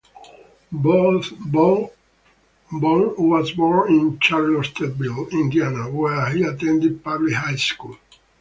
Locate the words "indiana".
5.27-5.91